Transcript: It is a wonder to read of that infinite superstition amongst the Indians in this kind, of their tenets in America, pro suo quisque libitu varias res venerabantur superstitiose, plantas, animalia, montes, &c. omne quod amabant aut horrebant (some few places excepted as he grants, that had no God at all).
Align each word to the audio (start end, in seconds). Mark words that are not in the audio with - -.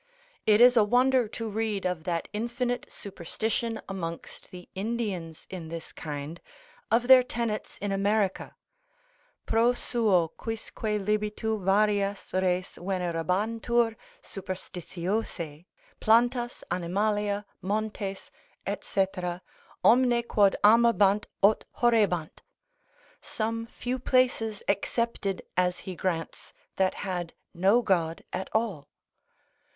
It 0.47 0.59
is 0.61 0.75
a 0.75 0.83
wonder 0.83 1.27
to 1.27 1.47
read 1.47 1.85
of 1.85 2.05
that 2.05 2.27
infinite 2.33 2.87
superstition 2.91 3.79
amongst 3.87 4.49
the 4.49 4.67
Indians 4.73 5.45
in 5.47 5.67
this 5.69 5.91
kind, 5.91 6.41
of 6.89 7.07
their 7.07 7.21
tenets 7.21 7.77
in 7.79 7.91
America, 7.91 8.55
pro 9.45 9.73
suo 9.73 10.29
quisque 10.29 10.81
libitu 10.97 11.63
varias 11.63 12.33
res 12.33 12.77
venerabantur 12.79 13.95
superstitiose, 14.23 15.65
plantas, 15.99 16.63
animalia, 16.71 17.45
montes, 17.61 18.31
&c. 18.81 19.05
omne 19.85 20.23
quod 20.23 20.55
amabant 20.63 21.27
aut 21.43 21.63
horrebant 21.73 22.41
(some 23.21 23.67
few 23.67 23.99
places 23.99 24.63
excepted 24.67 25.43
as 25.55 25.77
he 25.85 25.95
grants, 25.95 26.53
that 26.77 26.95
had 27.05 27.33
no 27.53 27.83
God 27.83 28.23
at 28.33 28.49
all). 28.51 28.89